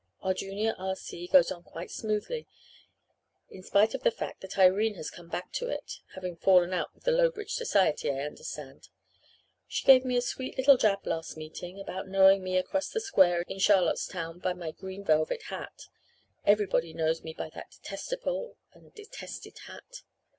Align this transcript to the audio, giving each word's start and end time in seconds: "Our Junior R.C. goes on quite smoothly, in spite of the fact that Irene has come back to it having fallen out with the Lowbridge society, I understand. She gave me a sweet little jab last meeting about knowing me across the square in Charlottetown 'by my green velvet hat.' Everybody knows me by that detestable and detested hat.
"Our 0.23 0.33
Junior 0.33 0.73
R.C. 0.79 1.27
goes 1.27 1.51
on 1.51 1.61
quite 1.61 1.91
smoothly, 1.91 2.47
in 3.51 3.61
spite 3.61 3.93
of 3.93 4.01
the 4.01 4.09
fact 4.09 4.41
that 4.41 4.57
Irene 4.57 4.95
has 4.95 5.11
come 5.11 5.27
back 5.29 5.51
to 5.53 5.69
it 5.69 5.99
having 6.15 6.35
fallen 6.35 6.73
out 6.73 6.91
with 6.95 7.03
the 7.03 7.11
Lowbridge 7.11 7.53
society, 7.53 8.09
I 8.09 8.21
understand. 8.21 8.89
She 9.67 9.85
gave 9.85 10.03
me 10.03 10.17
a 10.17 10.21
sweet 10.23 10.57
little 10.57 10.75
jab 10.75 11.05
last 11.05 11.37
meeting 11.37 11.79
about 11.79 12.07
knowing 12.07 12.41
me 12.43 12.57
across 12.57 12.89
the 12.89 12.99
square 12.99 13.43
in 13.47 13.59
Charlottetown 13.59 14.39
'by 14.39 14.53
my 14.53 14.71
green 14.71 15.03
velvet 15.03 15.43
hat.' 15.49 15.83
Everybody 16.47 16.93
knows 16.95 17.23
me 17.23 17.35
by 17.35 17.51
that 17.51 17.69
detestable 17.69 18.57
and 18.73 18.91
detested 18.95 19.55
hat. 19.67 20.01